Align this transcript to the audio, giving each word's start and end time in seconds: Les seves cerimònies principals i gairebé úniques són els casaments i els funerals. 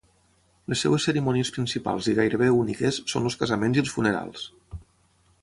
Les 0.71 0.79
seves 0.85 1.03
cerimònies 1.09 1.51
principals 1.57 2.07
i 2.13 2.15
gairebé 2.21 2.49
úniques 2.63 2.99
són 3.15 3.29
els 3.33 3.39
casaments 3.45 3.79
i 3.79 3.85
els 3.85 3.95
funerals. 3.99 4.49